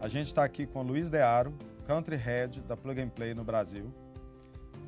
A 0.00 0.06
gente 0.06 0.26
está 0.26 0.44
aqui 0.44 0.64
com 0.64 0.78
o 0.78 0.82
Luiz 0.82 1.10
Dearo, 1.10 1.52
Country 1.84 2.14
Head 2.14 2.60
da 2.60 2.76
Plug 2.76 3.00
and 3.00 3.08
Play 3.08 3.34
no 3.34 3.42
Brasil. 3.42 3.92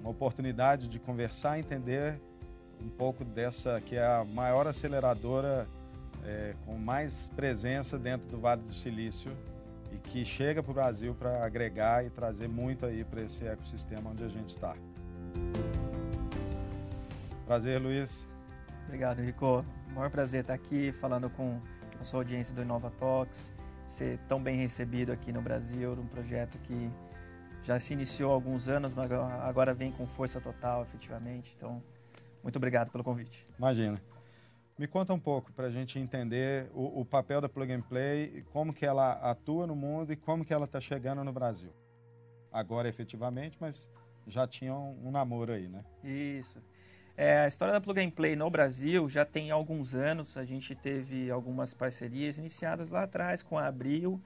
Uma 0.00 0.10
oportunidade 0.10 0.86
de 0.86 1.00
conversar 1.00 1.58
e 1.58 1.60
entender 1.60 2.20
um 2.80 2.88
pouco 2.88 3.24
dessa 3.24 3.80
que 3.80 3.96
é 3.96 4.06
a 4.06 4.24
maior 4.24 4.68
aceleradora 4.68 5.66
é, 6.24 6.54
com 6.64 6.78
mais 6.78 7.28
presença 7.34 7.98
dentro 7.98 8.28
do 8.28 8.38
Vale 8.38 8.62
do 8.62 8.72
Silício 8.72 9.36
e 9.92 9.98
que 9.98 10.24
chega 10.24 10.62
para 10.62 10.70
o 10.70 10.74
Brasil 10.74 11.12
para 11.12 11.44
agregar 11.44 12.06
e 12.06 12.10
trazer 12.10 12.48
muito 12.48 12.86
aí 12.86 13.02
para 13.04 13.20
esse 13.22 13.44
ecossistema 13.44 14.10
onde 14.10 14.22
a 14.22 14.28
gente 14.28 14.50
está. 14.50 14.76
Prazer, 17.46 17.82
Luiz. 17.82 18.28
Obrigado, 18.84 19.20
Rico. 19.20 19.64
Maior 19.92 20.08
prazer 20.08 20.42
estar 20.42 20.54
aqui 20.54 20.92
falando 20.92 21.28
com 21.28 21.60
a 21.98 22.04
sua 22.04 22.20
audiência 22.20 22.54
do 22.54 22.62
Inova 22.62 22.90
Talks, 22.90 23.52
ser 23.90 24.18
tão 24.28 24.40
bem 24.40 24.56
recebido 24.56 25.10
aqui 25.10 25.32
no 25.32 25.42
Brasil, 25.42 25.92
um 25.94 26.06
projeto 26.06 26.58
que 26.60 26.88
já 27.60 27.78
se 27.78 27.92
iniciou 27.92 28.30
há 28.30 28.34
alguns 28.34 28.68
anos, 28.68 28.94
mas 28.94 29.10
agora 29.10 29.74
vem 29.74 29.90
com 29.90 30.06
força 30.06 30.40
total, 30.40 30.82
efetivamente. 30.82 31.52
Então, 31.56 31.82
muito 32.40 32.54
obrigado 32.56 32.90
pelo 32.92 33.02
convite. 33.02 33.46
Imagina. 33.58 34.00
Me 34.78 34.86
conta 34.86 35.12
um 35.12 35.18
pouco 35.18 35.52
para 35.52 35.66
a 35.66 35.70
gente 35.70 35.98
entender 35.98 36.70
o, 36.72 37.00
o, 37.00 37.04
papel 37.04 37.40
da 37.40 37.48
Plug 37.48 37.70
and 37.72 37.82
Play, 37.82 38.44
como 38.52 38.72
que 38.72 38.86
ela 38.86 39.12
atua 39.28 39.66
no 39.66 39.74
mundo 39.74 40.12
e 40.12 40.16
como 40.16 40.44
que 40.44 40.54
ela 40.54 40.64
está 40.64 40.80
chegando 40.80 41.22
no 41.24 41.32
Brasil. 41.32 41.70
Agora, 42.50 42.88
efetivamente, 42.88 43.58
mas 43.60 43.90
já 44.26 44.46
tinha 44.46 44.72
um, 44.72 45.08
um 45.08 45.10
namoro 45.10 45.52
aí, 45.52 45.68
né? 45.68 45.84
Isso. 46.02 46.62
É, 47.22 47.40
a 47.40 47.46
história 47.46 47.74
da 47.74 47.82
Plug 47.82 48.00
and 48.00 48.08
Play 48.08 48.34
no 48.34 48.48
Brasil 48.48 49.06
já 49.06 49.26
tem 49.26 49.50
alguns 49.50 49.94
anos. 49.94 50.38
A 50.38 50.44
gente 50.46 50.74
teve 50.74 51.30
algumas 51.30 51.74
parcerias 51.74 52.38
iniciadas 52.38 52.88
lá 52.88 53.02
atrás 53.02 53.42
com 53.42 53.58
a 53.58 53.66
Abril 53.66 54.18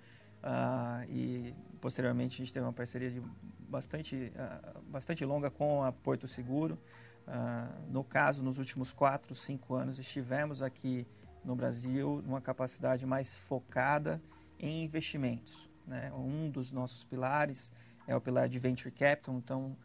uh, 0.45 1.05
e 1.11 1.53
posteriormente 1.81 2.35
a 2.35 2.45
gente 2.45 2.53
teve 2.53 2.65
uma 2.65 2.73
parceria 2.73 3.11
de 3.11 3.21
bastante, 3.69 4.33
uh, 4.37 4.81
bastante 4.83 5.25
longa 5.25 5.51
com 5.51 5.83
a 5.83 5.91
Porto 5.91 6.29
Seguro. 6.29 6.79
Uh, 7.27 7.91
no 7.91 8.05
caso, 8.05 8.45
nos 8.45 8.59
últimos 8.59 8.93
4, 8.93 9.35
5 9.35 9.75
anos, 9.75 9.99
estivemos 9.99 10.63
aqui 10.63 11.05
no 11.45 11.57
Brasil 11.57 12.23
numa 12.25 12.41
capacidade 12.41 13.05
mais 13.05 13.35
focada 13.35 14.23
em 14.57 14.85
investimentos. 14.85 15.69
Né? 15.85 16.13
Um 16.13 16.49
dos 16.49 16.71
nossos 16.71 17.05
pilares 17.05 17.73
é 18.07 18.15
o 18.15 18.21
pilar 18.21 18.49
de 18.49 18.61
Venture 18.61 18.93
Capital, 18.93 19.35
então 19.35 19.77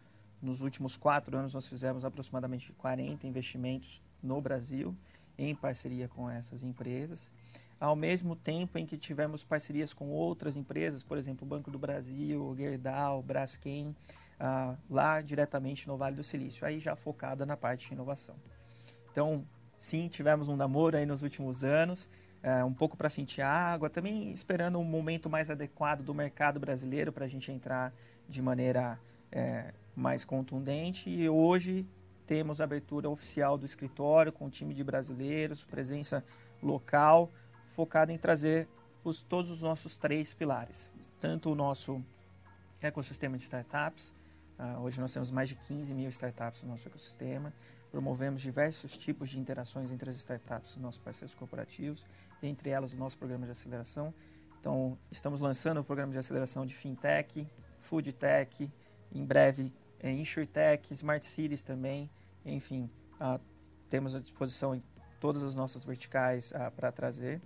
nos 0.41 0.61
últimos 0.61 0.95
quatro 0.97 1.37
anos, 1.37 1.53
nós 1.53 1.67
fizemos 1.67 2.05
aproximadamente 2.05 2.71
40 2.73 3.27
investimentos 3.27 4.01
no 4.21 4.39
Brasil, 4.41 4.95
em 5.37 5.55
parceria 5.55 6.07
com 6.07 6.29
essas 6.29 6.63
empresas. 6.63 7.31
Ao 7.79 7.95
mesmo 7.95 8.35
tempo 8.35 8.77
em 8.77 8.85
que 8.85 8.97
tivemos 8.97 9.43
parcerias 9.43 9.93
com 9.93 10.09
outras 10.09 10.55
empresas, 10.55 11.01
por 11.01 11.17
exemplo, 11.17 11.45
o 11.45 11.49
Banco 11.49 11.71
do 11.71 11.79
Brasil, 11.79 12.53
Gerdau, 12.57 13.21
Braskem, 13.21 13.95
ah, 14.39 14.77
lá 14.89 15.21
diretamente 15.21 15.87
no 15.87 15.97
Vale 15.97 16.15
do 16.15 16.23
Silício, 16.23 16.65
aí 16.65 16.79
já 16.79 16.95
focada 16.95 17.45
na 17.45 17.55
parte 17.55 17.87
de 17.87 17.93
inovação. 17.93 18.35
Então, 19.11 19.45
sim, 19.77 20.07
tivemos 20.07 20.47
um 20.47 20.55
namoro 20.55 20.97
aí 20.97 21.05
nos 21.05 21.23
últimos 21.23 21.63
anos, 21.63 22.09
é, 22.41 22.63
um 22.63 22.73
pouco 22.73 22.95
para 22.95 23.09
sentir 23.09 23.41
água, 23.41 23.89
também 23.89 24.31
esperando 24.31 24.79
um 24.79 24.83
momento 24.83 25.29
mais 25.29 25.49
adequado 25.49 26.03
do 26.03 26.13
mercado 26.13 26.59
brasileiro 26.59 27.11
para 27.11 27.25
a 27.25 27.27
gente 27.27 27.51
entrar 27.51 27.93
de 28.27 28.41
maneira 28.41 28.99
é, 29.31 29.73
mais 29.99 30.23
contundente 30.23 31.09
e 31.09 31.29
hoje 31.29 31.85
temos 32.25 32.61
a 32.61 32.63
abertura 32.63 33.09
oficial 33.09 33.57
do 33.57 33.65
escritório 33.65 34.31
com 34.31 34.45
um 34.45 34.49
time 34.49 34.73
de 34.73 34.83
brasileiros, 34.83 35.63
presença 35.63 36.23
local, 36.63 37.29
focada 37.67 38.13
em 38.13 38.17
trazer 38.17 38.67
os, 39.03 39.21
todos 39.21 39.51
os 39.51 39.61
nossos 39.61 39.97
três 39.97 40.33
pilares. 40.33 40.91
Tanto 41.19 41.51
o 41.51 41.55
nosso 41.55 42.03
ecossistema 42.81 43.35
de 43.35 43.43
startups, 43.43 44.13
uh, 44.57 44.79
hoje 44.81 45.01
nós 45.01 45.11
temos 45.11 45.31
mais 45.31 45.49
de 45.49 45.55
15 45.55 45.93
mil 45.93 46.09
startups 46.09 46.63
no 46.63 46.69
nosso 46.69 46.87
ecossistema, 46.87 47.53
promovemos 47.91 48.41
diversos 48.41 48.95
tipos 48.95 49.29
de 49.29 49.39
interações 49.39 49.91
entre 49.91 50.09
as 50.09 50.15
startups 50.15 50.75
e 50.75 50.79
nossos 50.79 50.99
parceiros 50.99 51.33
corporativos, 51.33 52.05
dentre 52.41 52.69
elas 52.69 52.93
o 52.93 52.97
nosso 52.97 53.17
programa 53.17 53.45
de 53.45 53.51
aceleração. 53.51 54.13
Então, 54.59 54.97
estamos 55.11 55.41
lançando 55.41 55.79
o 55.79 55.83
programa 55.83 56.11
de 56.11 56.19
aceleração 56.19 56.65
de 56.65 56.73
fintech, 56.73 57.47
foodtech, 57.79 58.71
em 59.11 59.25
breve 59.25 59.73
é, 59.99 60.11
InsurTech, 60.11 60.93
Smart 60.93 61.25
Cities 61.25 61.61
também, 61.61 62.09
enfim, 62.45 62.89
ah, 63.19 63.39
temos 63.89 64.15
à 64.15 64.19
disposição 64.19 64.73
em 64.73 64.83
todas 65.19 65.43
as 65.43 65.55
nossas 65.55 65.83
verticais 65.83 66.53
ah, 66.55 66.71
para 66.71 66.91
trazer. 66.91 67.41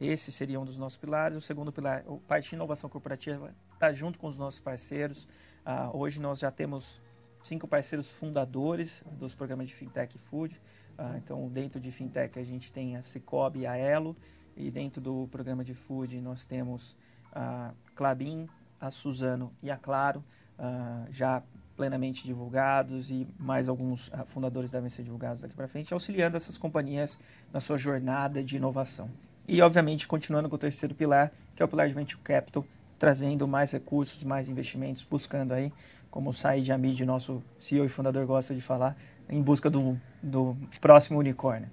Esse 0.00 0.30
seria 0.30 0.60
um 0.60 0.64
dos 0.64 0.76
nossos 0.76 0.98
pilares. 0.98 1.36
O 1.36 1.40
segundo 1.40 1.72
pilar, 1.72 2.04
o 2.06 2.18
parte 2.20 2.50
de 2.50 2.54
inovação 2.54 2.90
corporativa, 2.90 3.54
está 3.72 3.92
junto 3.92 4.18
com 4.18 4.26
os 4.26 4.36
nossos 4.36 4.60
parceiros. 4.60 5.26
Ah, 5.64 5.90
hoje 5.94 6.20
nós 6.20 6.38
já 6.38 6.50
temos 6.50 7.00
cinco 7.42 7.66
parceiros 7.66 8.10
fundadores 8.10 9.02
dos 9.12 9.34
programas 9.34 9.68
de 9.68 9.74
Fintech 9.74 10.16
e 10.16 10.18
Food. 10.18 10.60
Ah, 10.98 11.14
então, 11.16 11.48
dentro 11.48 11.80
de 11.80 11.90
Fintech, 11.90 12.38
a 12.38 12.44
gente 12.44 12.70
tem 12.70 12.96
a 12.96 13.02
Cicobi 13.02 13.60
e 13.60 13.66
a 13.66 13.76
Elo. 13.76 14.16
E 14.54 14.70
dentro 14.70 15.00
do 15.00 15.28
programa 15.28 15.62
de 15.64 15.74
Food, 15.74 16.20
nós 16.20 16.44
temos 16.44 16.96
a 17.32 17.74
Clabin, 17.94 18.48
a 18.80 18.90
Suzano 18.90 19.52
e 19.62 19.70
a 19.70 19.76
Claro, 19.76 20.24
ah, 20.58 21.06
já 21.10 21.42
plenamente 21.76 22.24
divulgados 22.24 23.10
e 23.10 23.26
mais 23.38 23.68
alguns 23.68 24.08
uh, 24.08 24.24
fundadores 24.24 24.70
devem 24.70 24.88
ser 24.88 25.02
divulgados 25.02 25.42
daqui 25.42 25.54
para 25.54 25.68
frente, 25.68 25.92
auxiliando 25.92 26.36
essas 26.36 26.56
companhias 26.56 27.18
na 27.52 27.60
sua 27.60 27.76
jornada 27.76 28.42
de 28.42 28.56
inovação. 28.56 29.10
E, 29.46 29.60
obviamente, 29.62 30.08
continuando 30.08 30.48
com 30.48 30.56
o 30.56 30.58
terceiro 30.58 30.94
pilar, 30.94 31.30
que 31.54 31.62
é 31.62 31.64
o 31.64 31.68
pilar 31.68 31.86
de 31.86 31.94
Venture 31.94 32.20
Capital, 32.22 32.64
trazendo 32.98 33.46
mais 33.46 33.70
recursos, 33.72 34.24
mais 34.24 34.48
investimentos, 34.48 35.06
buscando 35.08 35.52
aí, 35.52 35.72
como 36.10 36.30
o 36.30 36.32
Said 36.32 36.72
Hamid, 36.72 37.04
nosso 37.04 37.42
CEO 37.58 37.84
e 37.84 37.88
fundador, 37.88 38.26
gosta 38.26 38.54
de 38.54 38.60
falar, 38.60 38.96
em 39.28 39.42
busca 39.42 39.68
do, 39.68 40.00
do 40.22 40.56
próximo 40.80 41.18
unicórnio. 41.18 41.70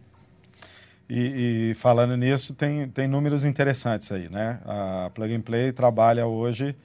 E, 1.09 1.71
e, 1.71 1.73
falando 1.75 2.15
nisso, 2.15 2.53
tem, 2.53 2.87
tem 2.89 3.07
números 3.07 3.45
interessantes 3.45 4.11
aí, 4.11 4.29
né? 4.29 4.59
A 4.65 5.11
Plug 5.13 5.33
and 5.33 5.41
Play 5.41 5.71
trabalha 5.71 6.25
hoje 6.25 6.75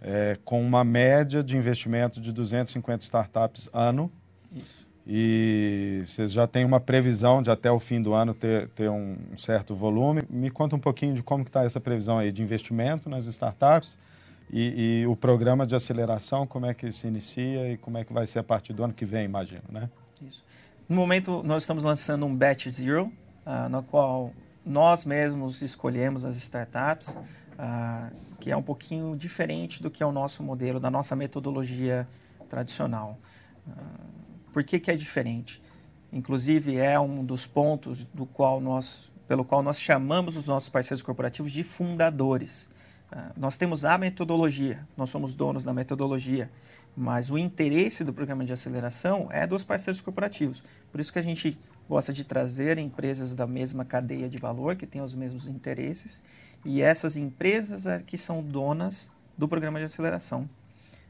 é, 0.00 0.36
com 0.44 0.60
uma 0.60 0.84
média 0.84 1.42
de 1.42 1.56
investimento 1.56 2.20
de 2.20 2.32
250 2.32 3.04
startups 3.04 3.68
ano. 3.72 4.10
Isso. 4.54 4.86
E 5.10 6.02
vocês 6.04 6.30
já 6.32 6.46
têm 6.46 6.66
uma 6.66 6.78
previsão 6.78 7.40
de 7.40 7.50
até 7.50 7.70
o 7.70 7.78
fim 7.78 8.00
do 8.02 8.12
ano 8.12 8.34
ter, 8.34 8.68
ter 8.68 8.90
um 8.90 9.16
certo 9.38 9.74
volume. 9.74 10.22
Me 10.28 10.50
conta 10.50 10.76
um 10.76 10.78
pouquinho 10.78 11.14
de 11.14 11.22
como 11.22 11.42
está 11.42 11.64
essa 11.64 11.80
previsão 11.80 12.18
aí 12.18 12.30
de 12.30 12.42
investimento 12.42 13.08
nas 13.08 13.24
startups 13.24 13.96
e, 14.50 15.00
e, 15.00 15.06
o 15.06 15.16
programa 15.16 15.66
de 15.66 15.74
aceleração, 15.74 16.46
como 16.46 16.66
é 16.66 16.74
que 16.74 16.90
se 16.92 17.06
inicia 17.06 17.72
e 17.72 17.76
como 17.76 17.98
é 17.98 18.04
que 18.04 18.12
vai 18.12 18.26
ser 18.26 18.38
a 18.38 18.44
partir 18.44 18.72
do 18.72 18.82
ano 18.82 18.92
que 18.92 19.04
vem, 19.04 19.24
imagino, 19.24 19.62
né? 19.70 19.88
Isso. 20.26 20.44
No 20.88 20.96
momento, 20.96 21.42
nós 21.42 21.62
estamos 21.62 21.84
lançando 21.84 22.24
um 22.24 22.34
Batch 22.34 22.68
Zero, 22.68 23.12
uh, 23.46 23.68
no 23.70 23.82
qual 23.82 24.32
nós 24.64 25.04
mesmos 25.04 25.62
escolhemos 25.62 26.24
as 26.24 26.36
startups. 26.36 27.16
Uh, 27.58 28.14
que 28.38 28.52
é 28.52 28.56
um 28.56 28.62
pouquinho 28.62 29.16
diferente 29.16 29.82
do 29.82 29.90
que 29.90 30.00
é 30.00 30.06
o 30.06 30.12
nosso 30.12 30.44
modelo, 30.44 30.78
da 30.78 30.90
nossa 30.90 31.16
metodologia 31.16 32.08
tradicional. 32.48 33.18
Uh, 33.66 33.72
por 34.52 34.62
que, 34.62 34.78
que 34.78 34.90
é 34.90 34.94
diferente? 34.94 35.60
Inclusive, 36.12 36.76
é 36.76 36.98
um 36.98 37.24
dos 37.24 37.46
pontos 37.46 38.06
do 38.06 38.24
qual 38.24 38.60
nós, 38.60 39.10
pelo 39.26 39.44
qual 39.44 39.62
nós 39.62 39.80
chamamos 39.80 40.36
os 40.36 40.46
nossos 40.46 40.68
parceiros 40.68 41.02
corporativos 41.02 41.52
de 41.52 41.62
fundadores. 41.62 42.68
Uh, 43.10 43.32
nós 43.36 43.56
temos 43.56 43.86
a 43.86 43.96
metodologia, 43.96 44.86
nós 44.94 45.08
somos 45.08 45.34
donos 45.34 45.64
da 45.64 45.72
metodologia, 45.72 46.50
mas 46.94 47.30
o 47.30 47.38
interesse 47.38 48.04
do 48.04 48.12
programa 48.12 48.44
de 48.44 48.52
aceleração 48.52 49.28
é 49.30 49.46
dos 49.46 49.64
parceiros 49.64 50.00
corporativos. 50.00 50.62
Por 50.92 51.00
isso 51.00 51.12
que 51.12 51.18
a 51.18 51.22
gente 51.22 51.58
gosta 51.88 52.12
de 52.12 52.22
trazer 52.22 52.76
empresas 52.76 53.32
da 53.32 53.46
mesma 53.46 53.84
cadeia 53.84 54.28
de 54.28 54.36
valor, 54.36 54.76
que 54.76 54.86
têm 54.86 55.00
os 55.00 55.14
mesmos 55.14 55.48
interesses, 55.48 56.22
e 56.64 56.82
essas 56.82 57.16
empresas 57.16 57.86
é 57.86 57.98
que 58.00 58.18
são 58.18 58.42
donas 58.42 59.10
do 59.38 59.48
programa 59.48 59.78
de 59.78 59.86
aceleração. 59.86 60.48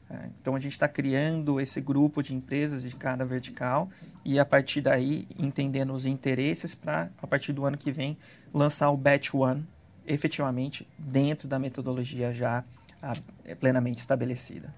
É, 0.09 0.29
então 0.41 0.55
a 0.55 0.59
gente 0.59 0.71
está 0.71 0.87
criando 0.87 1.59
esse 1.59 1.79
grupo 1.81 2.23
de 2.23 2.33
empresas 2.33 2.81
de 2.81 2.95
cada 2.95 3.23
vertical 3.23 3.89
e 4.25 4.39
a 4.39 4.45
partir 4.45 4.81
daí 4.81 5.27
entendendo 5.37 5.93
os 5.93 6.07
interesses 6.07 6.73
para 6.73 7.11
a 7.21 7.27
partir 7.27 7.53
do 7.53 7.63
ano 7.63 7.77
que 7.77 7.91
vem 7.91 8.17
lançar 8.51 8.89
o 8.89 8.97
Batch 8.97 9.35
One 9.35 9.67
efetivamente 10.09 10.87
dentro 10.97 11.47
da 11.47 11.59
metodologia 11.59 12.33
já 12.33 12.63
a, 13.01 13.15
é 13.45 13.55
plenamente 13.55 13.99
estabelecida. 13.99 14.73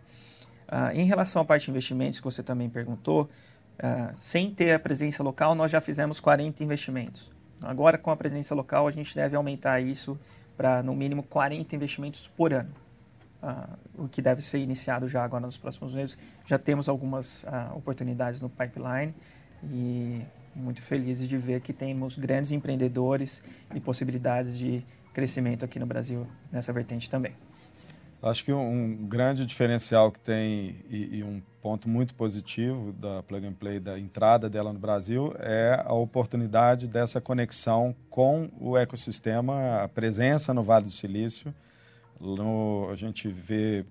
Uh, 0.68 0.96
em 0.96 1.06
relação 1.06 1.42
à 1.42 1.46
parte 1.46 1.66
de 1.66 1.72
investimentos 1.72 2.20
que 2.20 2.26
você 2.26 2.44
também 2.44 2.70
perguntou, 2.70 3.30
uh, 3.80 4.16
sem 4.18 4.52
ter 4.52 4.74
a 4.74 4.80
presença 4.80 5.24
local 5.24 5.56
nós 5.56 5.72
já 5.72 5.82
fizemos 5.82 6.20
40 6.20 6.64
investimentos. 6.64 7.32
Agora 7.62 7.98
com 7.98 8.12
a 8.12 8.18
presença 8.18 8.54
local 8.54 8.88
a 8.88 8.92
gente 8.92 9.16
deve 9.16 9.36
aumentar 9.36 9.80
isso 9.80 10.20
para 10.58 10.84
no 10.84 10.94
mínimo 10.94 11.24
40 11.24 11.76
investimentos 11.76 12.28
por 12.28 12.54
ano. 12.54 12.74
Uh, 13.42 14.04
o 14.04 14.08
que 14.08 14.22
deve 14.22 14.42
ser 14.44 14.60
iniciado 14.60 15.08
já 15.08 15.24
agora 15.24 15.46
nos 15.46 15.58
próximos 15.58 15.94
meses. 15.94 16.18
Já 16.46 16.60
temos 16.60 16.88
algumas 16.88 17.44
uh, 17.44 17.76
oportunidades 17.76 18.40
no 18.40 18.50
pipeline 18.50 19.16
e 19.64 20.22
muito 20.56 20.82
felizes 20.82 21.28
de 21.28 21.38
ver 21.38 21.62
que 21.62 21.74
temos 21.74 22.18
grandes 22.18 22.52
empreendedores 22.52 23.42
e 23.74 23.80
possibilidades 23.80 24.58
de 24.58 24.84
crescimento 25.14 25.66
aqui 25.66 25.80
no 25.80 25.86
Brasil 25.86 26.28
nessa 26.52 26.72
vertente 26.72 27.10
também. 27.10 27.36
Acho 28.24 28.46
que 28.46 28.54
um 28.54 29.08
grande 29.08 29.48
diferencial 29.48 30.12
que 30.12 30.20
tem 30.20 30.76
e, 30.92 31.18
e, 31.18 31.24
um 31.24 31.42
ponto 31.60 31.90
muito 31.90 32.14
positivo 32.14 32.94
da 32.94 33.24
Plug 33.24 33.48
and 33.48 33.54
Play, 33.54 33.80
da 33.80 33.98
entrada 33.98 34.48
dela 34.48 34.72
no 34.72 34.78
Brasil, 34.78 35.34
é 35.40 35.82
a 35.84 35.94
oportunidade 35.94 36.88
dessa 36.88 37.20
conexão 37.20 37.96
com 38.12 38.48
o 38.60 38.78
ecossistema, 38.78 39.82
a 39.82 39.88
presença 39.88 40.54
no 40.54 40.62
Vale 40.62 40.86
do 40.86 40.92
Silício. 40.92 41.54
No, 42.20 42.88
a 42.92 42.96
gente 42.96 43.28
vê 43.28 43.84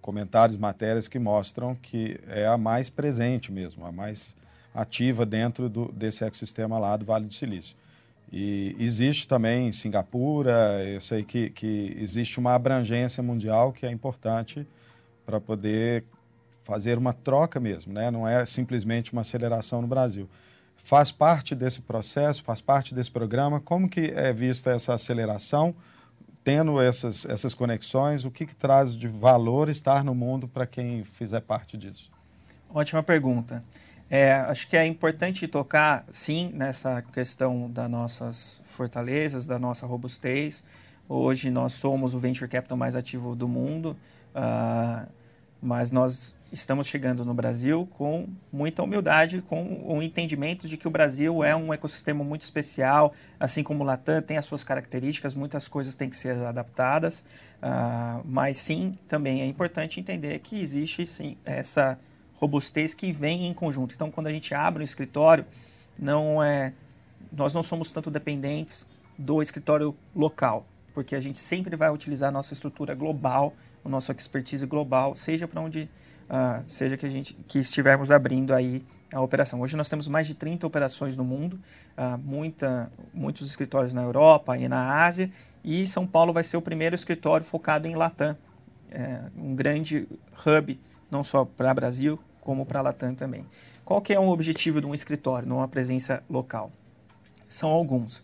comentários, 0.00 0.56
matérias 0.56 1.06
que 1.06 1.18
mostram 1.18 1.74
que 1.74 2.18
é 2.26 2.46
a 2.46 2.56
mais 2.56 2.88
presente 2.88 3.52
mesmo, 3.52 3.84
a 3.84 3.92
mais 3.92 4.34
ativa 4.74 5.26
dentro 5.26 5.68
do, 5.68 5.92
desse 5.92 6.24
ecossistema 6.24 6.78
lá 6.78 6.96
do 6.96 7.04
Vale 7.04 7.26
do 7.26 7.32
Silício. 7.34 7.76
E 8.32 8.74
existe 8.78 9.28
também 9.28 9.68
em 9.68 9.72
Singapura, 9.72 10.82
eu 10.84 11.00
sei 11.00 11.22
que, 11.22 11.50
que 11.50 11.96
existe 12.00 12.38
uma 12.38 12.54
abrangência 12.54 13.22
mundial 13.22 13.72
que 13.72 13.86
é 13.86 13.90
importante 13.90 14.66
para 15.24 15.40
poder 15.40 16.04
fazer 16.62 16.98
uma 16.98 17.12
troca 17.12 17.60
mesmo, 17.60 17.92
né? 17.92 18.10
não 18.10 18.26
é 18.26 18.44
simplesmente 18.46 19.12
uma 19.12 19.20
aceleração 19.20 19.82
no 19.82 19.86
Brasil. 19.86 20.28
Faz 20.76 21.12
parte 21.12 21.54
desse 21.54 21.82
processo, 21.82 22.42
faz 22.42 22.60
parte 22.60 22.94
desse 22.94 23.10
programa, 23.10 23.60
como 23.60 23.88
que 23.88 24.12
é 24.14 24.32
vista 24.32 24.70
essa 24.70 24.94
aceleração, 24.94 25.74
tendo 26.42 26.80
essas, 26.80 27.24
essas 27.26 27.54
conexões, 27.54 28.24
o 28.24 28.30
que, 28.30 28.44
que 28.44 28.54
traz 28.54 28.94
de 28.96 29.08
valor 29.08 29.68
estar 29.68 30.02
no 30.02 30.14
mundo 30.14 30.48
para 30.48 30.66
quem 30.66 31.04
fizer 31.04 31.40
parte 31.40 31.76
disso? 31.76 32.10
Ótima 32.68 33.02
pergunta. 33.02 33.64
É, 34.10 34.32
acho 34.32 34.68
que 34.68 34.76
é 34.76 34.86
importante 34.86 35.48
tocar, 35.48 36.04
sim, 36.10 36.50
nessa 36.52 37.02
questão 37.02 37.70
das 37.70 37.90
nossas 37.90 38.60
fortalezas, 38.64 39.46
da 39.46 39.58
nossa 39.58 39.86
robustez. 39.86 40.62
Hoje 41.08 41.50
nós 41.50 41.72
somos 41.72 42.14
o 42.14 42.18
venture 42.18 42.48
capital 42.48 42.76
mais 42.76 42.94
ativo 42.94 43.34
do 43.34 43.48
mundo, 43.48 43.96
uh, 44.34 45.08
mas 45.60 45.90
nós 45.90 46.36
estamos 46.52 46.86
chegando 46.86 47.24
no 47.24 47.34
Brasil 47.34 47.88
com 47.98 48.28
muita 48.52 48.82
humildade, 48.82 49.42
com 49.42 49.82
o 49.84 50.00
entendimento 50.02 50.68
de 50.68 50.76
que 50.76 50.86
o 50.86 50.90
Brasil 50.90 51.42
é 51.42 51.54
um 51.56 51.74
ecossistema 51.74 52.22
muito 52.22 52.42
especial, 52.42 53.12
assim 53.40 53.62
como 53.62 53.82
o 53.82 53.86
Latam 53.86 54.22
tem 54.22 54.38
as 54.38 54.46
suas 54.46 54.62
características, 54.62 55.34
muitas 55.34 55.66
coisas 55.66 55.94
têm 55.94 56.08
que 56.08 56.16
ser 56.16 56.38
adaptadas, 56.38 57.24
uh, 57.62 58.22
mas 58.24 58.58
sim, 58.58 58.94
também 59.08 59.40
é 59.40 59.46
importante 59.46 59.98
entender 59.98 60.38
que 60.38 60.60
existe 60.60 61.06
sim 61.06 61.36
essa 61.44 61.98
robustez 62.44 62.94
que 62.94 63.12
vem 63.12 63.46
em 63.46 63.54
conjunto. 63.54 63.94
Então, 63.94 64.10
quando 64.10 64.26
a 64.26 64.30
gente 64.30 64.54
abre 64.54 64.82
um 64.82 64.84
escritório, 64.84 65.44
não 65.98 66.42
é, 66.42 66.72
nós 67.32 67.54
não 67.54 67.62
somos 67.62 67.90
tanto 67.90 68.10
dependentes 68.10 68.86
do 69.18 69.40
escritório 69.42 69.94
local, 70.14 70.66
porque 70.92 71.16
a 71.16 71.20
gente 71.20 71.38
sempre 71.38 71.76
vai 71.76 71.90
utilizar 71.90 72.28
a 72.28 72.32
nossa 72.32 72.52
estrutura 72.52 72.94
global, 72.94 73.54
o 73.82 73.88
nosso 73.88 74.12
expertise 74.12 74.66
global, 74.66 75.14
seja 75.16 75.48
para 75.48 75.60
onde 75.60 75.88
uh, 76.24 76.64
seja 76.68 76.96
que 76.96 77.06
a 77.06 77.08
gente 77.08 77.34
que 77.48 77.58
estivermos 77.58 78.10
abrindo 78.10 78.52
aí 78.52 78.84
a 79.12 79.20
operação. 79.20 79.60
Hoje 79.60 79.76
nós 79.76 79.88
temos 79.88 80.08
mais 80.08 80.26
de 80.26 80.34
30 80.34 80.66
operações 80.66 81.16
no 81.16 81.24
mundo, 81.24 81.58
uh, 81.96 82.18
muita, 82.18 82.90
muitos 83.12 83.48
escritórios 83.48 83.92
na 83.92 84.02
Europa 84.02 84.56
e 84.58 84.68
na 84.68 85.04
Ásia, 85.04 85.30
e 85.62 85.86
São 85.86 86.06
Paulo 86.06 86.32
vai 86.32 86.42
ser 86.42 86.56
o 86.56 86.62
primeiro 86.62 86.94
escritório 86.94 87.46
focado 87.46 87.86
em 87.86 87.94
Latam, 87.94 88.36
é, 88.90 89.22
um 89.36 89.54
grande 89.54 90.06
hub 90.46 90.78
não 91.10 91.22
só 91.22 91.44
para 91.44 91.72
Brasil, 91.72 92.18
como 92.44 92.64
para 92.64 92.78
a 92.78 92.82
Latam 92.82 93.14
também. 93.14 93.44
Qual 93.84 94.00
que 94.00 94.12
é 94.12 94.20
o 94.20 94.28
objetivo 94.28 94.80
de 94.80 94.86
um 94.86 94.94
escritório, 94.94 95.48
numa 95.48 95.66
presença 95.66 96.22
local? 96.30 96.70
São 97.48 97.70
alguns, 97.70 98.22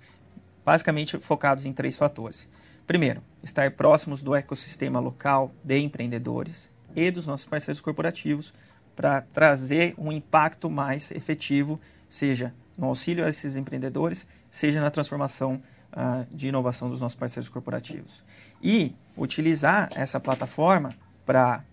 basicamente 0.64 1.18
focados 1.18 1.66
em 1.66 1.72
três 1.72 1.96
fatores. 1.96 2.48
Primeiro, 2.86 3.22
estar 3.42 3.70
próximos 3.72 4.22
do 4.22 4.34
ecossistema 4.34 5.00
local 5.00 5.52
de 5.64 5.78
empreendedores 5.78 6.70
e 6.94 7.10
dos 7.10 7.26
nossos 7.26 7.46
parceiros 7.46 7.80
corporativos 7.80 8.52
para 8.94 9.22
trazer 9.22 9.94
um 9.96 10.12
impacto 10.12 10.68
mais 10.68 11.10
efetivo, 11.10 11.80
seja 12.08 12.54
no 12.76 12.88
auxílio 12.88 13.24
a 13.24 13.28
esses 13.28 13.56
empreendedores, 13.56 14.26
seja 14.50 14.80
na 14.80 14.90
transformação 14.90 15.62
uh, 15.92 16.34
de 16.34 16.48
inovação 16.48 16.90
dos 16.90 17.00
nossos 17.00 17.16
parceiros 17.16 17.48
corporativos. 17.48 18.24
E 18.62 18.94
utilizar 19.16 19.88
essa 19.94 20.18
plataforma 20.18 20.94
para 21.24 21.64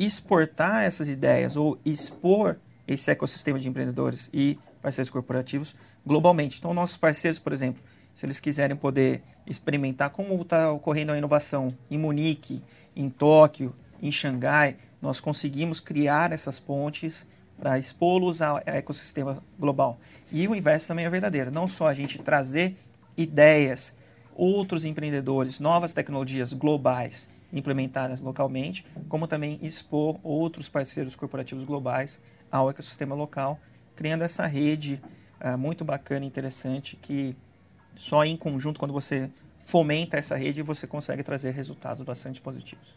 exportar 0.00 0.84
essas 0.84 1.10
ideias 1.10 1.56
ou 1.56 1.78
expor 1.84 2.56
esse 2.88 3.10
ecossistema 3.10 3.58
de 3.58 3.68
empreendedores 3.68 4.30
e 4.32 4.58
parceiros 4.80 5.10
corporativos 5.10 5.76
globalmente. 6.04 6.56
Então, 6.58 6.72
nossos 6.72 6.96
parceiros, 6.96 7.38
por 7.38 7.52
exemplo, 7.52 7.82
se 8.14 8.24
eles 8.24 8.40
quiserem 8.40 8.74
poder 8.74 9.22
experimentar 9.46 10.08
como 10.08 10.40
está 10.40 10.72
ocorrendo 10.72 11.12
a 11.12 11.18
inovação 11.18 11.76
em 11.90 11.98
Munique, 11.98 12.64
em 12.96 13.10
Tóquio, 13.10 13.74
em 14.02 14.10
Xangai, 14.10 14.78
nós 15.02 15.20
conseguimos 15.20 15.80
criar 15.80 16.32
essas 16.32 16.58
pontes 16.58 17.26
para 17.58 17.78
expô-los 17.78 18.40
ao 18.40 18.58
ecossistema 18.64 19.42
global. 19.58 20.00
E 20.32 20.48
o 20.48 20.54
inverso 20.54 20.88
também 20.88 21.04
é 21.04 21.10
verdadeiro. 21.10 21.50
Não 21.50 21.68
só 21.68 21.86
a 21.86 21.94
gente 21.94 22.18
trazer 22.18 22.74
ideias, 23.16 23.92
outros 24.34 24.86
empreendedores, 24.86 25.60
novas 25.60 25.92
tecnologias 25.92 26.54
globais 26.54 27.28
implementadas 27.52 28.20
localmente, 28.20 28.84
como 29.08 29.26
também 29.26 29.58
expor 29.62 30.18
outros 30.22 30.68
parceiros 30.68 31.16
corporativos 31.16 31.64
globais 31.64 32.20
ao 32.50 32.70
ecossistema 32.70 33.14
local, 33.14 33.58
criando 33.94 34.22
essa 34.22 34.46
rede 34.46 35.00
uh, 35.40 35.56
muito 35.56 35.84
bacana 35.84 36.24
e 36.24 36.28
interessante 36.28 36.96
que 36.96 37.36
só 37.94 38.24
em 38.24 38.36
conjunto, 38.36 38.78
quando 38.78 38.92
você 38.92 39.30
fomenta 39.64 40.16
essa 40.16 40.36
rede, 40.36 40.62
você 40.62 40.86
consegue 40.86 41.22
trazer 41.22 41.50
resultados 41.50 42.02
bastante 42.02 42.40
positivos. 42.40 42.96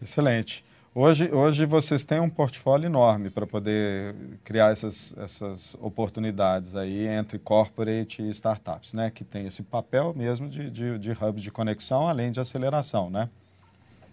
Excelente. 0.00 0.64
Hoje, 0.92 1.32
hoje 1.32 1.66
vocês 1.66 2.02
têm 2.02 2.18
um 2.18 2.28
portfólio 2.28 2.86
enorme 2.86 3.30
para 3.30 3.46
poder 3.46 4.12
criar 4.42 4.72
essas, 4.72 5.14
essas 5.16 5.76
oportunidades 5.80 6.74
aí 6.74 7.06
entre 7.06 7.38
corporate 7.38 8.22
e 8.22 8.28
startups, 8.30 8.92
né? 8.92 9.08
Que 9.08 9.22
tem 9.22 9.46
esse 9.46 9.62
papel 9.62 10.12
mesmo 10.16 10.48
de, 10.48 10.68
de, 10.68 10.98
de 10.98 11.12
hub 11.12 11.40
de 11.40 11.50
conexão, 11.52 12.08
além 12.08 12.32
de 12.32 12.40
aceleração, 12.40 13.08
né? 13.08 13.30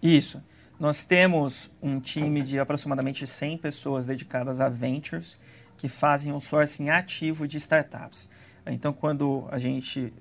Isso. 0.02 0.42
Nós 0.78 1.02
temos 1.02 1.72
um 1.82 1.98
time 1.98 2.40
de 2.42 2.60
aproximadamente 2.60 3.26
100 3.26 3.58
pessoas 3.58 4.06
dedicadas 4.06 4.60
a 4.60 4.68
ventures 4.68 5.36
que 5.76 5.88
fazem 5.88 6.32
um 6.32 6.40
sourcing 6.40 6.88
ativo 6.88 7.48
de 7.48 7.56
startups. 7.56 8.28
Então, 8.66 8.92
quando 8.92 9.48
a 9.50 9.58
gente 9.58 10.12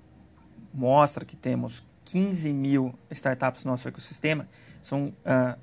mostra 0.73 1.25
que 1.25 1.35
temos 1.35 1.83
15 2.05 2.53
mil 2.53 2.97
startups 3.11 3.65
no 3.65 3.71
nosso 3.71 3.87
ecossistema, 3.87 4.47
são 4.81 5.13
uh, 5.25 5.59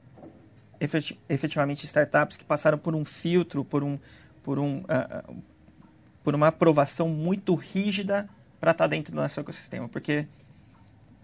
efetivamente 1.29 1.87
startups 1.87 2.37
que 2.37 2.45
passaram 2.45 2.79
por 2.79 2.95
um 2.95 3.05
filtro, 3.05 3.65
por, 3.65 3.83
um, 3.83 3.99
por, 4.43 4.59
um, 4.59 4.81
uh, 4.81 5.43
por 6.23 6.35
uma 6.35 6.49
aprovação 6.49 7.09
muito 7.09 7.55
rígida 7.55 8.29
para 8.61 8.73
estar 8.73 8.85
tá 8.85 8.89
dentro 8.89 9.13
do 9.13 9.17
nosso 9.17 9.41
ecossistema. 9.41 9.89
Porque 9.89 10.29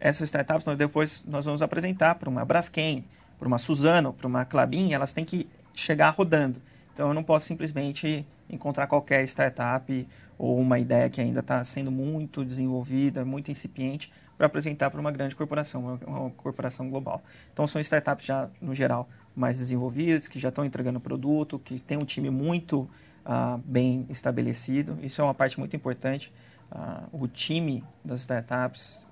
essas 0.01 0.29
startups 0.29 0.65
nós 0.65 0.79
depois 0.79 1.23
nós 1.27 1.45
vamos 1.45 1.61
apresentar 1.61 2.15
para 2.15 2.29
uma 2.29 2.45
Braskem, 2.45 3.05
para 3.39 3.47
uma 3.47 3.59
Suzano, 3.59 4.13
para 4.13 4.27
uma 4.27 4.45
Clabin, 4.45 4.93
elas 4.93 5.13
têm 5.13 5.25
que 5.25 5.47
chegar 5.75 6.11
rodando. 6.11 6.61
Então 6.93 7.09
eu 7.09 7.15
não 7.15 7.23
posso 7.23 7.47
simplesmente 7.47 8.27
encontrar 8.49 8.87
qualquer 8.87 9.23
startup 9.25 10.09
ou 10.37 10.59
uma 10.59 10.79
ideia 10.79 11.09
que 11.09 11.21
ainda 11.21 11.41
está 11.41 11.63
sendo 11.63 11.91
muito 11.91 12.45
desenvolvida, 12.45 13.25
muito 13.25 13.51
incipiente, 13.51 14.11
para 14.37 14.47
apresentar 14.47 14.91
para 14.91 15.01
uma 15.01 15.11
grande 15.11 15.37
corporação, 15.37 15.99
uma, 16.07 16.31
corporação 16.31 16.89
global. 16.89 17.23
Então 17.53 17.67
são 17.67 17.81
startups 17.81 18.25
já, 18.25 18.49
no 18.61 18.75
geral, 18.75 19.09
mais 19.37 19.59
desenvolvidas, 19.59 20.27
que 20.27 20.41
já 20.41 20.49
estão 20.49 20.65
entregando 20.65 20.99
produto, 20.99 21.59
que 21.59 21.79
tem 21.79 21.99
um 21.99 22.05
time 22.05 22.31
muito 22.31 22.89
uh, 23.25 23.59
bem 23.65 24.07
estabelecido. 24.09 24.99
Isso 25.03 25.21
é 25.21 25.25
uma 25.25 25.35
parte 25.35 25.59
muito 25.59 25.77
importante. 25.77 26.33
Uh, 26.73 27.23
o 27.23 27.29
time 27.29 27.85
das 28.05 28.21
startups 28.21 29.07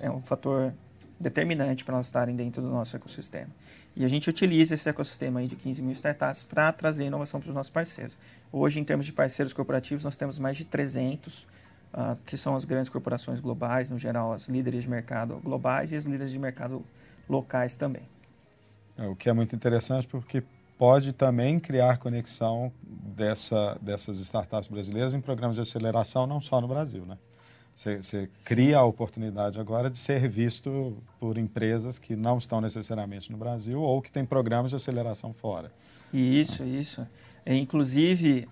é 0.00 0.10
um 0.10 0.20
fator 0.20 0.72
determinante 1.20 1.84
para 1.84 1.94
elas 1.94 2.06
estarem 2.06 2.34
dentro 2.34 2.62
do 2.62 2.68
nosso 2.70 2.96
ecossistema. 2.96 3.50
E 3.94 4.04
a 4.04 4.08
gente 4.08 4.30
utiliza 4.30 4.74
esse 4.74 4.88
ecossistema 4.88 5.40
aí 5.40 5.46
de 5.46 5.54
15 5.54 5.82
mil 5.82 5.92
startups 5.92 6.42
para 6.42 6.72
trazer 6.72 7.04
inovação 7.04 7.38
para 7.38 7.50
os 7.50 7.54
nossos 7.54 7.70
parceiros. 7.70 8.16
Hoje, 8.50 8.80
em 8.80 8.84
termos 8.84 9.04
de 9.04 9.12
parceiros 9.12 9.52
corporativos, 9.52 10.02
nós 10.02 10.16
temos 10.16 10.38
mais 10.38 10.56
de 10.56 10.64
300, 10.64 11.42
uh, 11.42 11.46
ah, 11.92 12.16
que 12.24 12.36
são 12.38 12.56
as 12.56 12.64
grandes 12.64 12.88
corporações 12.88 13.38
globais, 13.38 13.90
no 13.90 13.98
geral, 13.98 14.32
as 14.32 14.48
líderes 14.48 14.84
de 14.84 14.90
mercado 14.90 15.38
globais 15.44 15.92
e 15.92 15.96
as 15.96 16.04
líderes 16.04 16.32
de 16.32 16.38
mercado 16.38 16.82
locais 17.28 17.74
também. 17.74 18.08
É, 18.96 19.06
o 19.06 19.14
que 19.14 19.28
é 19.28 19.32
muito 19.32 19.54
interessante 19.54 20.06
porque 20.06 20.42
pode 20.78 21.12
também 21.12 21.60
criar 21.60 21.98
conexão 21.98 22.72
dessa, 22.82 23.76
dessas 23.82 24.18
startups 24.20 24.68
brasileiras 24.68 25.12
em 25.12 25.20
programas 25.20 25.56
de 25.56 25.62
aceleração, 25.62 26.26
não 26.26 26.40
só 26.40 26.60
no 26.60 26.66
Brasil, 26.66 27.04
né? 27.04 27.18
Você, 27.80 28.28
cria 28.44 28.76
a 28.76 28.84
oportunidade 28.84 29.58
agora 29.58 29.88
de 29.88 29.96
ser 29.96 30.28
visto 30.28 31.02
por 31.18 31.38
empresas 31.38 31.98
que 31.98 32.14
não 32.14 32.36
estão 32.36 32.60
necessariamente 32.60 33.32
no 33.32 33.38
Brasil 33.38 33.80
ou 33.80 34.02
que 34.02 34.12
têm 34.12 34.22
programas 34.22 34.70
de 34.70 34.76
aceleração 34.76 35.32
fora. 35.32 35.72
Isso, 36.12 36.62
isso. 36.62 37.06
É, 37.44 37.56
inclusive, 37.56 38.46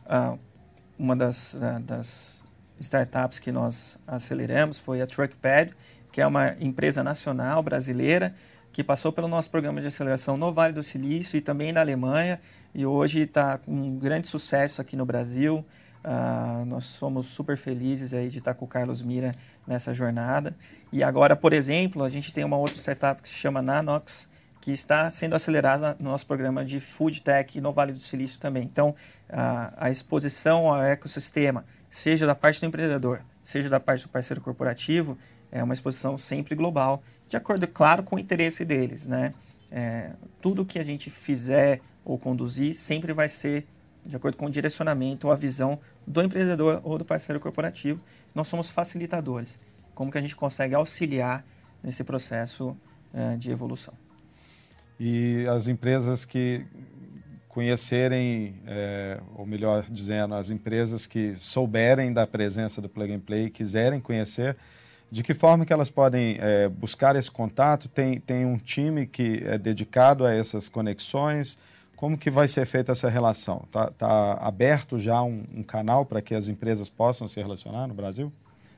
uma 0.98 1.14
das, 1.14 1.58
das 1.82 2.46
startups 2.80 3.38
que 3.38 3.52
nós 3.52 3.98
aceleramos 4.06 4.78
foi 4.78 5.02
a 5.02 5.06
Truckpad, 5.06 5.74
que 6.10 6.22
é 6.22 6.26
uma 6.26 6.56
empresa 6.58 7.04
nacional 7.04 7.62
brasileira 7.62 8.32
que 8.72 8.82
passou 8.82 9.12
pelo 9.12 9.28
nosso 9.28 9.50
programa 9.50 9.80
de 9.80 9.88
aceleração 9.88 10.38
no 10.38 10.54
Vale 10.54 10.72
do 10.72 10.82
Silício 10.82 11.36
e 11.36 11.40
também 11.42 11.70
na 11.70 11.80
Alemanha, 11.80 12.40
e 12.74 12.86
hoje 12.86 13.20
está 13.20 13.58
com 13.58 13.72
um 13.72 13.98
grande 13.98 14.26
sucesso 14.26 14.80
aqui 14.80 14.96
no 14.96 15.04
Brasil. 15.04 15.64
Uh, 16.04 16.64
nós 16.66 16.84
somos 16.84 17.26
super 17.26 17.56
felizes 17.56 18.14
aí 18.14 18.28
de 18.28 18.38
estar 18.38 18.54
com 18.54 18.64
o 18.64 18.68
Carlos 18.68 19.02
Mira 19.02 19.34
nessa 19.66 19.92
jornada. 19.92 20.54
E 20.92 21.02
agora, 21.02 21.34
por 21.34 21.52
exemplo, 21.52 22.02
a 22.02 22.08
gente 22.08 22.32
tem 22.32 22.44
uma 22.44 22.56
outra 22.56 22.76
startup 22.76 23.20
que 23.20 23.28
se 23.28 23.34
chama 23.34 23.60
Nanox, 23.60 24.28
que 24.60 24.70
está 24.70 25.10
sendo 25.10 25.34
acelerada 25.34 25.96
no 25.98 26.10
nosso 26.10 26.26
programa 26.26 26.64
de 26.64 26.78
Food 26.80 27.22
Tech 27.22 27.60
no 27.60 27.72
Vale 27.72 27.92
do 27.92 28.00
Silício 28.00 28.38
também. 28.38 28.64
Então, 28.64 28.90
uh, 28.90 29.74
a 29.76 29.90
exposição 29.90 30.72
ao 30.72 30.82
ecossistema, 30.82 31.64
seja 31.90 32.26
da 32.26 32.34
parte 32.34 32.60
do 32.60 32.66
empreendedor, 32.66 33.22
seja 33.42 33.68
da 33.68 33.80
parte 33.80 34.02
do 34.02 34.08
parceiro 34.08 34.40
corporativo, 34.40 35.16
é 35.50 35.62
uma 35.62 35.74
exposição 35.74 36.18
sempre 36.18 36.54
global, 36.54 37.02
de 37.28 37.36
acordo, 37.36 37.66
claro, 37.66 38.02
com 38.02 38.16
o 38.16 38.18
interesse 38.18 38.64
deles. 38.64 39.06
Né? 39.06 39.32
É, 39.70 40.12
tudo 40.40 40.64
que 40.64 40.78
a 40.78 40.84
gente 40.84 41.10
fizer 41.10 41.80
ou 42.04 42.18
conduzir 42.18 42.74
sempre 42.74 43.12
vai 43.12 43.28
ser 43.28 43.66
de 44.04 44.16
acordo 44.16 44.36
com 44.36 44.46
o 44.46 44.50
direcionamento 44.50 45.26
ou 45.26 45.32
a 45.32 45.36
visão 45.36 45.78
do 46.06 46.22
empreendedor 46.22 46.80
ou 46.84 46.98
do 46.98 47.04
parceiro 47.04 47.40
corporativo. 47.40 48.00
Nós 48.34 48.48
somos 48.48 48.70
facilitadores. 48.70 49.58
Como 49.94 50.10
que 50.10 50.18
a 50.18 50.20
gente 50.20 50.36
consegue 50.36 50.74
auxiliar 50.74 51.44
nesse 51.82 52.04
processo 52.04 52.76
uh, 53.12 53.36
de 53.36 53.50
evolução. 53.50 53.94
E 54.98 55.46
as 55.46 55.68
empresas 55.68 56.24
que 56.24 56.66
conhecerem, 57.48 58.54
é, 58.66 59.20
ou 59.34 59.46
melhor 59.46 59.86
dizendo, 59.90 60.34
as 60.34 60.50
empresas 60.50 61.06
que 61.06 61.34
souberem 61.34 62.12
da 62.12 62.26
presença 62.26 62.80
do 62.80 62.88
Plug 62.88 63.12
and 63.12 63.20
Play 63.20 63.50
quiserem 63.50 63.98
conhecer, 63.98 64.56
de 65.10 65.22
que 65.22 65.32
forma 65.32 65.64
que 65.64 65.72
elas 65.72 65.90
podem 65.90 66.36
é, 66.40 66.68
buscar 66.68 67.16
esse 67.16 67.30
contato? 67.30 67.88
Tem, 67.88 68.20
tem 68.20 68.44
um 68.44 68.58
time 68.58 69.06
que 69.06 69.42
é 69.44 69.56
dedicado 69.56 70.26
a 70.26 70.32
essas 70.32 70.68
conexões? 70.68 71.58
Como 71.98 72.16
que 72.16 72.30
vai 72.30 72.46
ser 72.46 72.64
feita 72.64 72.92
essa 72.92 73.10
relação? 73.10 73.64
Está 73.66 73.90
tá 73.90 74.34
aberto 74.34 75.00
já 75.00 75.20
um, 75.20 75.44
um 75.52 75.64
canal 75.64 76.06
para 76.06 76.22
que 76.22 76.32
as 76.32 76.48
empresas 76.48 76.88
possam 76.88 77.26
se 77.26 77.42
relacionar 77.42 77.88
no 77.88 77.94
Brasil? 77.94 78.32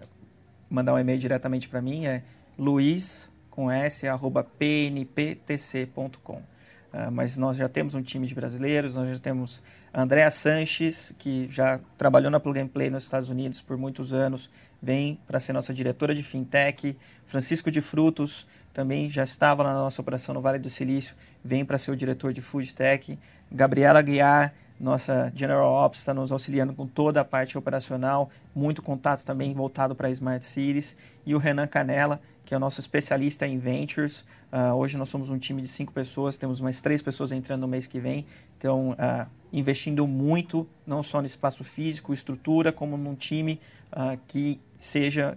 mandar 0.71 0.95
um 0.95 1.01
e-mail 1.01 1.19
diretamente 1.19 1.69
para 1.69 1.83
mim, 1.83 2.07
é 2.07 2.23
luiz 2.57 3.33
com 3.51 3.69
s 3.69 4.07
arroba 4.07 4.45
pnptc.com. 4.45 6.43
Uh, 6.93 7.13
mas 7.13 7.37
nós 7.37 7.57
já 7.59 7.69
temos 7.69 7.95
um 7.95 8.03
time 8.03 8.27
de 8.27 8.35
brasileiros, 8.35 8.95
nós 8.95 9.11
já 9.11 9.19
temos 9.19 9.63
a 9.93 10.03
Andrea 10.03 10.31
Sanches, 10.31 11.13
que 11.19 11.47
já 11.51 11.79
trabalhou 11.99 12.31
na 12.31 12.41
Plug 12.41 12.59
and 12.59 12.69
Play 12.69 12.89
nos 12.89 13.05
Estados 13.05 13.29
Unidos 13.29 13.61
por 13.61 13.77
muitos 13.77 14.13
anos, 14.13 14.51
vem 14.81 15.21
para 15.27 15.39
ser 15.39 15.53
nossa 15.53 15.75
diretora 15.75 16.15
de 16.15 16.23
fintech. 16.23 16.97
Francisco 17.27 17.71
de 17.71 17.83
Frutos 17.83 18.47
também 18.73 19.11
já 19.11 19.23
estava 19.23 19.63
na 19.63 19.75
nossa 19.75 20.01
operação 20.01 20.35
no 20.35 20.41
Vale 20.41 20.59
do 20.59 20.71
Silício, 20.71 21.15
vem 21.45 21.65
para 21.65 21.77
ser 21.77 21.91
o 21.91 21.97
diretor 21.97 22.33
de 22.33 22.41
food 22.41 22.75
tech. 22.75 23.19
Gabriela 23.53 24.01
Guiar, 24.01 24.55
nossa 24.81 25.33
General 25.35 25.71
Ops, 25.71 25.99
está 25.99 26.15
nos 26.15 26.31
auxiliando 26.31 26.73
com 26.73 26.87
toda 26.87 27.21
a 27.21 27.25
parte 27.25 27.59
operacional, 27.59 28.31
muito 28.55 28.83
contato 28.83 29.25
também 29.25 29.53
voltado 29.53 29.95
para 29.95 30.11
Smart 30.11 30.45
Cities. 30.45 30.97
E 31.27 31.35
o 31.35 31.39
Renan 31.39 31.67
Canela, 31.67 32.21
que 32.45 32.55
é 32.55 32.57
o 32.57 32.61
nosso 32.61 32.81
especialista 32.81 33.47
em 33.47 33.59
Ventures. 33.59 34.25
Uh, 34.53 34.73
hoje 34.75 34.97
nós 34.97 35.09
somos 35.09 35.29
um 35.31 35.39
time 35.39 35.61
de 35.61 35.69
cinco 35.69 35.93
pessoas, 35.93 36.39
temos 36.39 36.61
mais 36.61 36.81
três 36.81 37.03
pessoas 37.03 37.33
entrando 37.33 37.63
no 37.63 37.69
mês 37.69 37.87
que 37.87 38.01
vem. 38.01 38.25
Então, 38.57 38.93
uh, 38.93 39.27
investindo 39.53 40.07
muito, 40.07 40.67
não 40.87 41.03
só 41.03 41.21
no 41.21 41.27
espaço 41.27 41.65
físico, 41.65 42.15
estrutura, 42.15 42.73
como 42.73 42.97
num 42.97 43.15
time 43.15 43.61
uh, 43.93 44.19
que 44.27 44.61
seja 44.79 45.37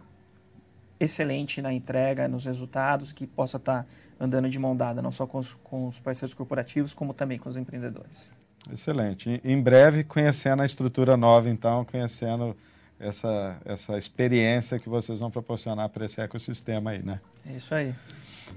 excelente 0.99 1.61
na 1.61 1.73
entrega, 1.73 2.27
nos 2.27 2.45
resultados, 2.45 3.11
que 3.11 3.25
possa 3.25 3.57
estar 3.57 3.87
andando 4.19 4.47
de 4.47 4.59
mão 4.59 4.75
dada, 4.75 5.01
não 5.01 5.11
só 5.11 5.25
com 5.25 5.39
os, 5.39 5.55
com 5.55 5.87
os 5.87 5.99
parceiros 5.99 6.33
corporativos, 6.33 6.93
como 6.93 7.11
também 7.11 7.39
com 7.39 7.49
os 7.49 7.57
empreendedores. 7.57 8.31
Excelente. 8.69 9.41
Em 9.43 9.61
breve, 9.61 10.03
conhecendo 10.03 10.61
a 10.61 10.65
estrutura 10.65 11.15
nova, 11.15 11.49
então, 11.49 11.85
conhecendo 11.85 12.55
essa, 12.99 13.57
essa 13.65 13.97
experiência 13.97 14.77
que 14.77 14.87
vocês 14.87 15.19
vão 15.19 15.31
proporcionar 15.31 15.89
para 15.89 16.05
esse 16.05 16.21
ecossistema 16.21 16.91
aí, 16.91 17.03
né? 17.03 17.19
É 17.49 17.53
isso 17.53 17.73
aí. 17.73 17.95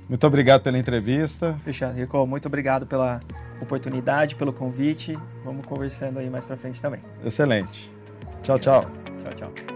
Muito 0.09 0.27
obrigado 0.27 0.63
pela 0.63 0.79
entrevista. 0.79 1.59
Fechado. 1.65 1.97
Rico, 1.97 2.27
muito 2.27 2.47
obrigado 2.47 2.87
pela 2.87 3.21
oportunidade, 3.61 4.37
pelo 4.37 4.53
convite. 4.53 5.19
Vamos 5.45 5.65
conversando 5.65 6.19
aí 6.19 6.29
mais 6.29 6.45
para 6.45 6.57
frente 6.57 6.81
também. 6.83 7.01
Excelente. 7.25 7.91
Tchau, 8.43 8.59
tchau. 8.59 8.91
Tchau, 9.21 9.35
tchau. 9.35 9.74